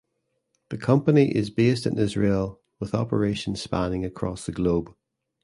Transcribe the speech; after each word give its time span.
The 0.69 0.79
company 0.79 1.29
is 1.29 1.51
based 1.51 1.85
in 1.85 1.99
Israel 1.99 2.59
with 2.79 2.95
operations 2.95 3.61
spanning 3.61 4.03
across 4.03 4.47
the 4.47 4.51
globe. 4.51 4.95